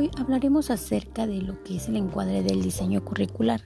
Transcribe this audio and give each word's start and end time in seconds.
Hoy 0.00 0.10
hablaremos 0.16 0.70
acerca 0.70 1.26
de 1.26 1.42
lo 1.42 1.62
que 1.62 1.76
es 1.76 1.86
el 1.88 1.96
encuadre 1.96 2.42
del 2.42 2.62
diseño 2.62 3.04
curricular. 3.04 3.60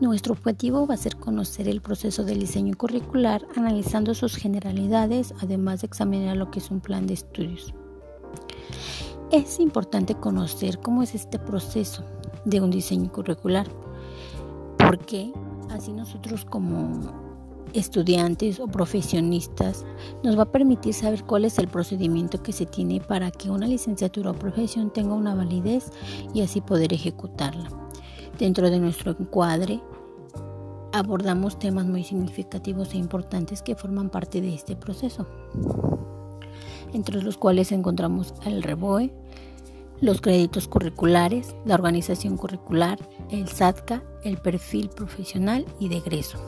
Nuestro 0.00 0.34
objetivo 0.34 0.86
va 0.86 0.94
a 0.94 0.98
ser 0.98 1.16
conocer 1.16 1.66
el 1.66 1.80
proceso 1.80 2.22
del 2.22 2.38
diseño 2.38 2.76
curricular 2.76 3.44
analizando 3.56 4.14
sus 4.14 4.36
generalidades, 4.36 5.34
además 5.42 5.80
de 5.80 5.88
examinar 5.88 6.36
lo 6.36 6.52
que 6.52 6.60
es 6.60 6.70
un 6.70 6.78
plan 6.78 7.08
de 7.08 7.14
estudios. 7.14 7.74
Es 9.32 9.58
importante 9.58 10.14
conocer 10.14 10.78
cómo 10.78 11.02
es 11.02 11.16
este 11.16 11.40
proceso 11.40 12.04
de 12.44 12.60
un 12.60 12.70
diseño 12.70 13.10
curricular, 13.10 13.66
porque 14.76 15.32
así 15.70 15.92
nosotros 15.92 16.44
como 16.44 17.27
estudiantes 17.74 18.60
o 18.60 18.66
profesionistas 18.66 19.84
nos 20.22 20.38
va 20.38 20.42
a 20.42 20.52
permitir 20.52 20.94
saber 20.94 21.24
cuál 21.24 21.44
es 21.44 21.58
el 21.58 21.68
procedimiento 21.68 22.42
que 22.42 22.52
se 22.52 22.66
tiene 22.66 23.00
para 23.00 23.30
que 23.30 23.50
una 23.50 23.66
licenciatura 23.66 24.30
o 24.30 24.34
profesión 24.34 24.92
tenga 24.92 25.14
una 25.14 25.34
validez 25.34 25.90
y 26.34 26.42
así 26.42 26.60
poder 26.60 26.92
ejecutarla. 26.92 27.68
Dentro 28.38 28.70
de 28.70 28.78
nuestro 28.78 29.16
encuadre 29.18 29.80
abordamos 30.92 31.58
temas 31.58 31.86
muy 31.86 32.04
significativos 32.04 32.94
e 32.94 32.98
importantes 32.98 33.62
que 33.62 33.74
forman 33.74 34.10
parte 34.10 34.40
de 34.40 34.54
este 34.54 34.76
proceso, 34.76 35.26
entre 36.92 37.22
los 37.22 37.36
cuales 37.36 37.72
encontramos 37.72 38.34
el 38.44 38.62
REBOE, 38.62 39.12
los 40.00 40.20
créditos 40.20 40.68
curriculares, 40.68 41.54
la 41.64 41.74
organización 41.74 42.36
curricular, 42.36 42.98
el 43.30 43.48
SATCA, 43.48 44.02
el 44.22 44.38
perfil 44.38 44.88
profesional 44.90 45.66
y 45.80 45.88
de 45.88 45.96
egreso. 45.96 46.38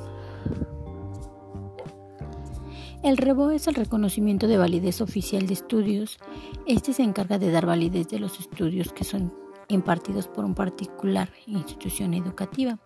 El 3.03 3.17
REBO 3.17 3.51
es 3.51 3.67
el 3.67 3.77
reconocimiento 3.77 4.47
de 4.47 4.59
validez 4.59 5.01
oficial 5.01 5.47
de 5.47 5.55
estudios. 5.55 6.19
Este 6.67 6.93
se 6.93 7.03
encarga 7.03 7.39
de 7.39 7.51
dar 7.51 7.65
validez 7.65 8.09
de 8.09 8.19
los 8.19 8.39
estudios 8.39 8.93
que 8.93 9.05
son 9.05 9.33
impartidos 9.69 10.29
por 10.29 10.45
un 10.45 10.55
particular 10.55 11.31
institución 11.47 12.13
educativa. 12.13 12.79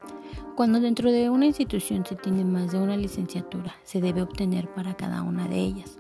Cuando 0.55 0.79
dentro 0.79 1.11
de 1.11 1.31
una 1.31 1.47
institución 1.47 2.07
se 2.07 2.15
tiene 2.15 2.45
más 2.45 2.71
de 2.71 2.79
una 2.79 2.97
licenciatura, 2.97 3.75
se 3.83 4.01
debe 4.01 4.23
obtener 4.23 4.73
para 4.73 4.95
cada 4.95 5.21
una 5.23 5.49
de 5.49 5.59
ellas. 5.59 5.99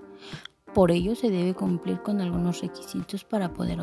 Por 0.72 0.92
ello 0.92 1.16
se 1.16 1.30
debe 1.30 1.54
cumplir 1.54 2.00
con 2.00 2.20
algunos 2.20 2.60
requisitos 2.60 3.24
para 3.24 3.52
poder 3.52 3.80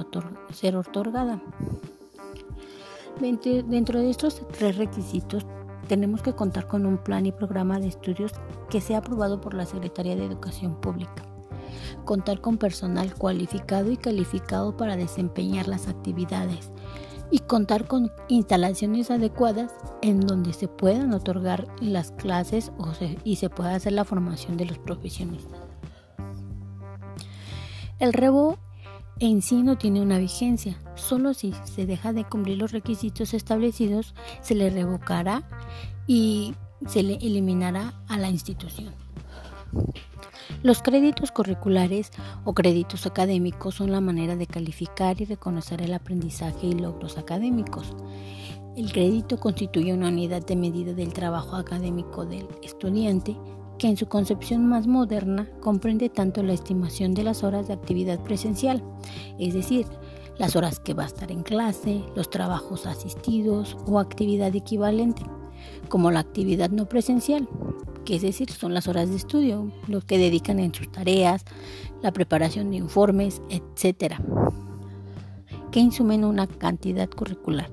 ser 0.53 0.77
otorgada. 0.77 1.41
Dentro 3.19 3.99
de 3.99 4.09
estos 4.09 4.47
tres 4.57 4.77
requisitos 4.77 5.45
tenemos 5.91 6.21
que 6.21 6.31
contar 6.31 6.67
con 6.67 6.85
un 6.85 6.97
plan 6.97 7.25
y 7.25 7.33
programa 7.33 7.77
de 7.77 7.89
estudios 7.89 8.31
que 8.69 8.79
sea 8.79 8.99
aprobado 8.99 9.41
por 9.41 9.53
la 9.53 9.65
Secretaría 9.65 10.15
de 10.15 10.23
Educación 10.23 10.79
Pública. 10.79 11.25
Contar 12.05 12.39
con 12.39 12.57
personal 12.57 13.13
cualificado 13.13 13.91
y 13.91 13.97
calificado 13.97 14.77
para 14.77 14.95
desempeñar 14.95 15.67
las 15.67 15.89
actividades 15.89 16.71
y 17.29 17.39
contar 17.39 17.89
con 17.89 18.09
instalaciones 18.29 19.11
adecuadas 19.11 19.73
en 20.01 20.21
donde 20.21 20.53
se 20.53 20.69
puedan 20.69 21.13
otorgar 21.13 21.67
las 21.81 22.13
clases 22.13 22.71
y 23.25 23.35
se 23.35 23.49
pueda 23.49 23.75
hacer 23.75 23.91
la 23.91 24.05
formación 24.05 24.55
de 24.55 24.67
los 24.67 24.77
profesionistas. 24.77 25.59
El 27.99 28.13
REBO 28.13 28.57
en 29.21 29.43
sí 29.43 29.61
no 29.61 29.77
tiene 29.77 30.01
una 30.01 30.17
vigencia, 30.17 30.79
solo 30.95 31.35
si 31.35 31.53
se 31.65 31.85
deja 31.85 32.11
de 32.11 32.23
cumplir 32.23 32.57
los 32.57 32.71
requisitos 32.71 33.35
establecidos 33.35 34.15
se 34.41 34.55
le 34.55 34.71
revocará 34.71 35.43
y 36.07 36.53
se 36.87 37.03
le 37.03 37.15
eliminará 37.15 37.93
a 38.07 38.17
la 38.17 38.29
institución. 38.29 38.93
Los 40.63 40.81
créditos 40.81 41.31
curriculares 41.31 42.11
o 42.45 42.53
créditos 42.53 43.05
académicos 43.05 43.75
son 43.75 43.91
la 43.91 44.01
manera 44.01 44.35
de 44.35 44.47
calificar 44.47 45.19
y 45.21 45.25
reconocer 45.25 45.81
el 45.81 45.93
aprendizaje 45.93 46.67
y 46.67 46.73
logros 46.73 47.17
académicos. 47.17 47.95
El 48.75 48.91
crédito 48.91 49.39
constituye 49.39 49.93
una 49.93 50.09
unidad 50.09 50.45
de 50.45 50.55
medida 50.55 50.93
del 50.93 51.13
trabajo 51.13 51.55
académico 51.55 52.25
del 52.25 52.47
estudiante 52.61 53.35
que 53.77 53.87
en 53.87 53.97
su 53.97 54.07
concepción 54.07 54.67
más 54.67 54.85
moderna 54.85 55.49
comprende 55.59 56.09
tanto 56.09 56.43
la 56.43 56.53
estimación 56.53 57.15
de 57.15 57.23
las 57.23 57.43
horas 57.43 57.67
de 57.67 57.73
actividad 57.73 58.19
presencial, 58.19 58.83
es 59.39 59.55
decir, 59.55 59.87
las 60.37 60.55
horas 60.55 60.79
que 60.79 60.93
va 60.93 61.03
a 61.03 61.07
estar 61.07 61.31
en 61.31 61.41
clase, 61.41 62.03
los 62.15 62.29
trabajos 62.29 62.85
asistidos 62.85 63.75
o 63.87 63.99
actividad 63.99 64.55
equivalente, 64.55 65.23
como 65.89 66.11
la 66.11 66.19
actividad 66.19 66.69
no 66.69 66.87
presencial, 66.87 67.47
que 68.05 68.15
es 68.15 68.21
decir, 68.21 68.51
son 68.51 68.73
las 68.73 68.87
horas 68.87 69.09
de 69.09 69.15
estudio, 69.15 69.71
lo 69.87 70.01
que 70.01 70.17
dedican 70.17 70.59
en 70.59 70.73
sus 70.73 70.91
tareas, 70.91 71.45
la 72.01 72.11
preparación 72.11 72.71
de 72.71 72.77
informes, 72.77 73.41
etc., 73.49 74.15
que 75.71 75.79
insumen 75.79 76.25
una 76.25 76.47
cantidad 76.47 77.09
curricular. 77.09 77.69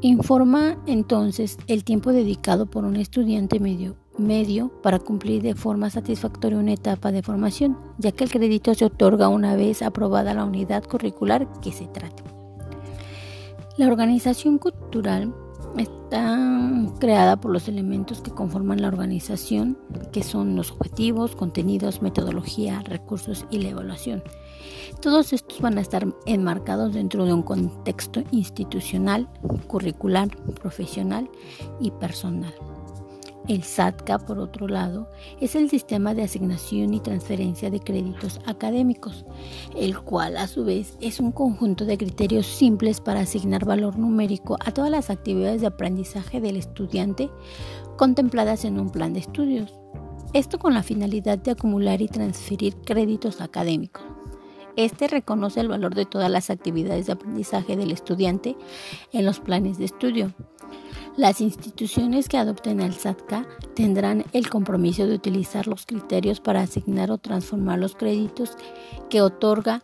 Informa 0.00 0.78
entonces 0.86 1.58
el 1.66 1.84
tiempo 1.84 2.12
dedicado 2.12 2.66
por 2.66 2.84
un 2.84 2.96
estudiante 2.96 3.60
medio 3.60 3.96
medio 4.20 4.68
para 4.82 4.98
cumplir 4.98 5.42
de 5.42 5.54
forma 5.54 5.90
satisfactoria 5.90 6.58
una 6.58 6.72
etapa 6.72 7.10
de 7.10 7.22
formación, 7.22 7.76
ya 7.98 8.12
que 8.12 8.24
el 8.24 8.30
crédito 8.30 8.74
se 8.74 8.84
otorga 8.84 9.28
una 9.28 9.56
vez 9.56 9.82
aprobada 9.82 10.34
la 10.34 10.44
unidad 10.44 10.84
curricular 10.84 11.48
que 11.60 11.72
se 11.72 11.86
trate. 11.86 12.22
La 13.76 13.86
organización 13.86 14.58
cultural 14.58 15.34
está 15.76 16.38
creada 16.98 17.40
por 17.40 17.50
los 17.52 17.68
elementos 17.68 18.20
que 18.20 18.30
conforman 18.30 18.82
la 18.82 18.88
organización, 18.88 19.78
que 20.12 20.22
son 20.22 20.56
los 20.56 20.72
objetivos, 20.72 21.36
contenidos, 21.36 22.02
metodología, 22.02 22.82
recursos 22.84 23.46
y 23.50 23.58
la 23.58 23.70
evaluación. 23.70 24.22
Todos 25.00 25.32
estos 25.32 25.60
van 25.60 25.78
a 25.78 25.80
estar 25.80 26.06
enmarcados 26.26 26.92
dentro 26.92 27.24
de 27.24 27.32
un 27.32 27.42
contexto 27.42 28.22
institucional, 28.32 29.28
curricular, 29.66 30.28
profesional 30.60 31.30
y 31.80 31.90
personal. 31.92 32.52
El 33.50 33.64
SATCA, 33.64 34.20
por 34.20 34.38
otro 34.38 34.68
lado, 34.68 35.10
es 35.40 35.56
el 35.56 35.68
sistema 35.68 36.14
de 36.14 36.22
asignación 36.22 36.94
y 36.94 37.00
transferencia 37.00 37.68
de 37.68 37.80
créditos 37.80 38.40
académicos, 38.46 39.24
el 39.74 39.98
cual 39.98 40.36
a 40.36 40.46
su 40.46 40.64
vez 40.64 40.96
es 41.00 41.18
un 41.18 41.32
conjunto 41.32 41.84
de 41.84 41.98
criterios 41.98 42.46
simples 42.46 43.00
para 43.00 43.22
asignar 43.22 43.64
valor 43.64 43.98
numérico 43.98 44.56
a 44.64 44.70
todas 44.70 44.92
las 44.92 45.10
actividades 45.10 45.62
de 45.62 45.66
aprendizaje 45.66 46.40
del 46.40 46.58
estudiante 46.58 47.28
contempladas 47.96 48.64
en 48.64 48.78
un 48.78 48.88
plan 48.88 49.14
de 49.14 49.18
estudios. 49.18 49.74
Esto 50.32 50.60
con 50.60 50.72
la 50.72 50.84
finalidad 50.84 51.38
de 51.38 51.50
acumular 51.50 52.00
y 52.02 52.06
transferir 52.06 52.76
créditos 52.86 53.40
académicos. 53.40 54.04
Este 54.76 55.08
reconoce 55.08 55.58
el 55.58 55.66
valor 55.66 55.96
de 55.96 56.06
todas 56.06 56.30
las 56.30 56.50
actividades 56.50 57.06
de 57.06 57.14
aprendizaje 57.14 57.76
del 57.76 57.90
estudiante 57.90 58.56
en 59.12 59.26
los 59.26 59.40
planes 59.40 59.76
de 59.78 59.86
estudio 59.86 60.32
las 61.16 61.40
instituciones 61.40 62.28
que 62.28 62.38
adopten 62.38 62.80
el 62.80 62.94
SATCA 62.94 63.46
tendrán 63.74 64.24
el 64.32 64.48
compromiso 64.48 65.06
de 65.06 65.14
utilizar 65.14 65.66
los 65.66 65.86
criterios 65.86 66.40
para 66.40 66.62
asignar 66.62 67.10
o 67.10 67.18
transformar 67.18 67.78
los 67.78 67.94
créditos 67.94 68.56
que 69.08 69.20
otorga 69.20 69.82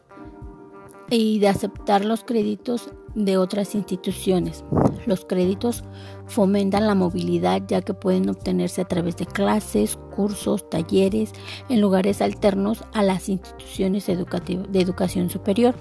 y 1.11 1.39
de 1.39 1.49
aceptar 1.49 2.05
los 2.05 2.25
créditos 2.25 2.91
de 3.15 3.39
otras 3.39 3.75
instituciones. 3.75 4.65
Los 5.07 5.25
créditos 5.25 5.85
fomentan 6.27 6.87
la 6.87 6.95
movilidad 6.95 7.63
ya 7.67 7.81
que 7.81 7.95
pueden 7.95 8.29
obtenerse 8.29 8.83
a 8.83 8.89
través 8.89 9.17
de 9.17 9.27
clases, 9.27 9.99
cursos, 10.15 10.69
talleres 10.69 11.33
en 11.69 11.81
lugares 11.81 12.21
alternos 12.21 12.85
a 12.93 13.03
las 13.03 13.29
instituciones 13.29 14.07
de 14.07 14.81
educación 14.81 15.31
superior. 15.31 15.75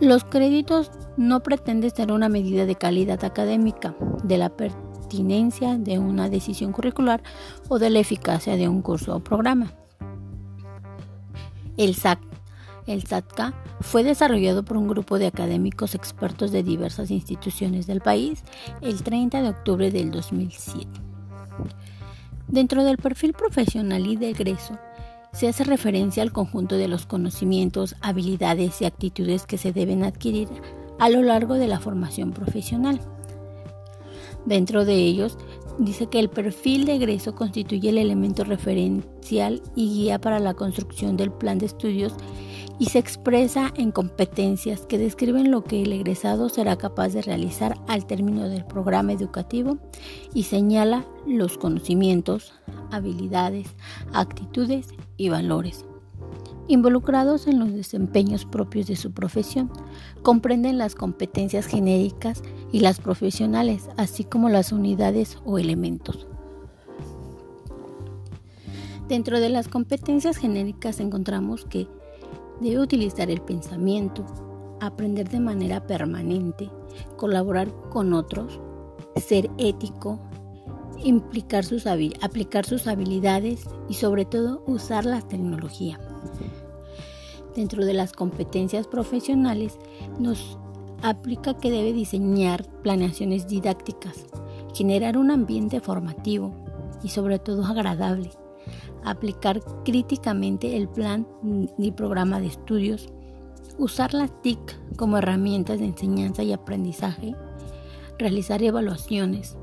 Los 0.00 0.24
créditos 0.24 0.90
no 1.18 1.42
pretenden 1.42 1.90
ser 1.90 2.10
una 2.10 2.30
medida 2.30 2.64
de 2.64 2.74
calidad 2.74 3.22
académica, 3.22 3.94
de 4.24 4.38
la 4.38 4.48
pertinencia 4.48 5.76
de 5.76 5.98
una 5.98 6.30
decisión 6.30 6.72
curricular 6.72 7.22
o 7.68 7.78
de 7.78 7.90
la 7.90 7.98
eficacia 7.98 8.56
de 8.56 8.66
un 8.66 8.80
curso 8.80 9.14
o 9.14 9.20
programa. 9.20 9.74
El 11.76 11.94
SATCA 11.96 13.52
fue 13.80 14.02
desarrollado 14.02 14.64
por 14.64 14.78
un 14.78 14.88
grupo 14.88 15.18
de 15.18 15.26
académicos 15.26 15.94
expertos 15.94 16.50
de 16.50 16.62
diversas 16.62 17.10
instituciones 17.10 17.86
del 17.86 18.00
país 18.00 18.42
el 18.80 19.02
30 19.02 19.42
de 19.42 19.48
octubre 19.50 19.90
del 19.90 20.10
2007. 20.10 20.88
Dentro 22.48 22.84
del 22.84 22.96
perfil 22.96 23.34
profesional 23.34 24.06
y 24.06 24.16
de 24.16 24.30
egreso, 24.30 24.78
se 25.32 25.48
hace 25.48 25.64
referencia 25.64 26.22
al 26.22 26.32
conjunto 26.32 26.76
de 26.76 26.88
los 26.88 27.06
conocimientos, 27.06 27.96
habilidades 28.00 28.80
y 28.82 28.84
actitudes 28.84 29.46
que 29.46 29.58
se 29.58 29.72
deben 29.72 30.04
adquirir 30.04 30.48
a 30.98 31.08
lo 31.08 31.22
largo 31.22 31.54
de 31.54 31.66
la 31.66 31.80
formación 31.80 32.32
profesional. 32.32 33.00
Dentro 34.44 34.84
de 34.84 34.94
ellos, 34.94 35.38
dice 35.78 36.06
que 36.06 36.18
el 36.18 36.28
perfil 36.28 36.84
de 36.84 36.94
egreso 36.94 37.34
constituye 37.34 37.90
el 37.90 37.98
elemento 37.98 38.44
referencial 38.44 39.62
y 39.74 39.88
guía 39.88 40.20
para 40.20 40.38
la 40.38 40.54
construcción 40.54 41.16
del 41.16 41.30
plan 41.30 41.58
de 41.58 41.66
estudios 41.66 42.14
y 42.78 42.86
se 42.86 42.98
expresa 42.98 43.72
en 43.76 43.92
competencias 43.92 44.86
que 44.86 44.98
describen 44.98 45.50
lo 45.50 45.62
que 45.62 45.82
el 45.82 45.92
egresado 45.92 46.48
será 46.48 46.76
capaz 46.76 47.10
de 47.10 47.22
realizar 47.22 47.76
al 47.88 48.06
término 48.06 48.48
del 48.48 48.64
programa 48.64 49.12
educativo 49.12 49.78
y 50.32 50.44
señala 50.44 51.04
los 51.26 51.58
conocimientos, 51.58 52.54
habilidades, 52.90 53.68
actitudes 54.12 54.88
y 55.16 55.28
valores. 55.28 55.84
involucrados 56.68 57.48
en 57.48 57.58
los 57.58 57.72
desempeños 57.72 58.44
propios 58.44 58.86
de 58.86 58.94
su 58.94 59.10
profesión. 59.10 59.72
Comprenden 60.22 60.78
las 60.78 60.94
competencias 60.94 61.66
genéricas 61.66 62.42
y 62.70 62.78
las 62.78 63.00
profesionales, 63.00 63.88
así 63.96 64.22
como 64.22 64.48
las 64.48 64.70
unidades 64.70 65.38
o 65.44 65.58
elementos. 65.58 66.28
Dentro 69.08 69.40
de 69.40 69.48
las 69.48 69.66
competencias 69.66 70.36
genéricas 70.36 71.00
encontramos 71.00 71.64
que 71.64 71.88
debe 72.60 72.78
utilizar 72.78 73.28
el 73.28 73.40
pensamiento, 73.40 74.24
aprender 74.80 75.28
de 75.28 75.40
manera 75.40 75.84
permanente, 75.84 76.70
colaborar 77.16 77.72
con 77.90 78.12
otros, 78.12 78.60
ser 79.16 79.50
ético, 79.58 80.20
implicar 81.02 81.64
sus 81.64 81.86
aplicar 81.86 82.66
sus 82.66 82.86
habilidades 82.86 83.64
y 83.88 83.94
sobre 83.94 84.24
todo 84.24 84.62
usar 84.66 85.04
la 85.04 85.20
tecnología. 85.20 85.98
Dentro 87.54 87.84
de 87.84 87.94
las 87.94 88.12
competencias 88.12 88.86
profesionales 88.86 89.78
nos 90.18 90.58
aplica 91.02 91.54
que 91.54 91.70
debe 91.70 91.92
diseñar 91.92 92.64
planeaciones 92.82 93.48
didácticas, 93.48 94.26
generar 94.74 95.16
un 95.16 95.30
ambiente 95.30 95.80
formativo 95.80 96.54
y 97.02 97.08
sobre 97.08 97.38
todo 97.38 97.64
agradable, 97.64 98.30
aplicar 99.04 99.60
críticamente 99.84 100.76
el 100.76 100.88
plan 100.88 101.26
y 101.78 101.92
programa 101.92 102.40
de 102.40 102.48
estudios, 102.48 103.08
usar 103.78 104.14
las 104.14 104.30
TIC 104.42 104.96
como 104.96 105.18
herramientas 105.18 105.78
de 105.78 105.86
enseñanza 105.86 106.42
y 106.42 106.52
aprendizaje, 106.52 107.34
realizar 108.18 108.62
evaluaciones, 108.62 109.56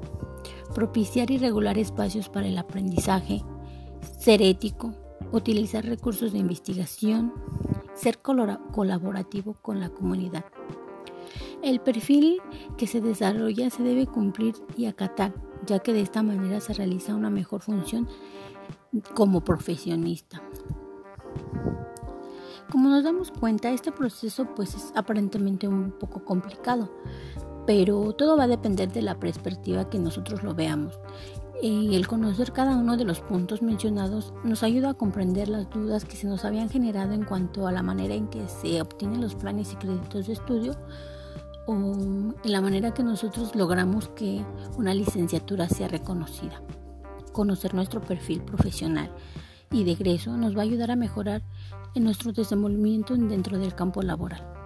propiciar 0.74 1.32
y 1.32 1.38
regular 1.38 1.78
espacios 1.78 2.30
para 2.30 2.48
el 2.48 2.58
aprendizaje, 2.58 3.44
ser 4.20 4.42
ético, 4.42 4.94
utilizar 5.32 5.86
recursos 5.86 6.34
de 6.34 6.40
investigación, 6.40 7.34
ser 7.94 8.20
colaborativo 8.20 9.56
con 9.62 9.80
la 9.80 9.90
comunidad. 9.90 10.46
El 11.62 11.80
perfil 11.80 12.40
que 12.78 12.88
se 12.88 13.02
desarrolla 13.02 13.70
se 13.70 13.84
debe 13.84 14.06
cumplir 14.06 14.56
y 14.78 14.86
acatar, 14.86 15.34
ya 15.66 15.80
que 15.80 15.94
de 15.94 16.02
esta 16.02 16.24
manera 16.24 16.62
se 16.62 16.74
realiza 16.74 17.16
una 17.16 17.30
mejor 17.30 17.62
función 17.62 18.08
como 19.14 19.42
profesionista. 19.42 20.42
Como 22.72 22.90
nos 22.90 23.04
damos 23.04 23.32
cuenta, 23.32 23.72
este 23.72 23.92
proceso 23.92 24.54
pues 24.54 24.76
es 24.76 24.92
aparentemente 24.94 25.68
un 25.68 25.92
poco 25.92 26.24
complicado, 26.26 26.92
pero 27.68 28.14
todo 28.14 28.38
va 28.38 28.46
a 28.46 28.48
depender 28.48 28.92
de 28.92 29.02
la 29.04 29.20
perspectiva 29.20 29.90
que 29.90 30.00
nosotros 30.00 30.42
lo 30.42 30.56
veamos. 30.56 31.00
El 31.62 32.08
conocer 32.08 32.54
cada 32.54 32.78
uno 32.78 32.96
de 32.98 33.04
los 33.04 33.20
puntos 33.20 33.62
mencionados 33.62 34.34
nos 34.44 34.64
ayuda 34.64 34.92
a 34.92 34.94
comprender 34.94 35.50
las 35.50 35.70
dudas 35.70 36.06
que 36.06 36.16
se 36.16 36.28
nos 36.28 36.46
habían 36.46 36.70
generado 36.70 37.14
en 37.14 37.26
cuanto 37.26 37.68
a 37.68 37.72
la 37.72 37.84
manera 37.84 38.14
en 38.14 38.28
que 38.30 38.48
se 38.48 38.82
obtienen 38.82 39.22
los 39.22 39.36
planes 39.36 39.74
y 39.74 39.76
créditos 39.76 40.28
de 40.28 40.34
estudio 40.34 40.76
o 41.66 41.74
en 41.74 42.36
la 42.46 42.62
manera 42.62 42.94
que 42.94 43.04
nosotros 43.04 43.54
logramos 43.54 44.08
que 44.10 44.46
una 44.78 44.94
licenciatura 44.94 45.68
sea 45.68 45.90
reconocida. 45.90 46.62
Conocer 47.34 47.74
nuestro 47.74 48.00
perfil 48.00 48.42
profesional 48.44 49.12
y 49.72 49.84
de 49.84 49.92
egreso 49.92 50.38
nos 50.38 50.56
va 50.56 50.62
a 50.62 50.66
ayudar 50.66 50.92
a 50.92 50.96
mejorar 50.96 51.42
en 51.96 52.06
nuestro 52.06 52.32
desenvolvimiento 52.32 53.16
dentro 53.16 53.60
del 53.60 53.76
campo 53.76 54.02
laboral. 54.04 54.57